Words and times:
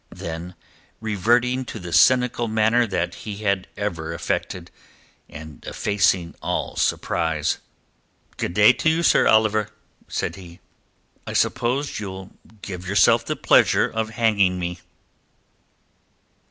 Then 0.09 0.55
reverting 0.99 1.63
to 1.65 1.77
the 1.77 1.93
cynical 1.93 2.47
manner 2.47 2.87
that 2.87 3.13
he 3.13 3.37
had 3.43 3.67
ever 3.77 4.15
affected, 4.15 4.71
and 5.29 5.63
effacing 5.67 6.33
all 6.41 6.75
surprise— 6.75 7.59
"Good 8.37 8.55
day 8.55 8.73
to 8.73 8.89
you, 8.89 9.03
Sir 9.03 9.27
Oliver," 9.27 9.69
said 10.07 10.37
he. 10.37 10.59
"I 11.27 11.33
suppose 11.33 11.99
ye'll 11.99 12.31
give 12.63 12.87
yourself 12.87 13.23
the 13.27 13.35
pleasure 13.35 13.87
of 13.87 14.09
hanging 14.09 14.57
me." 14.57 14.79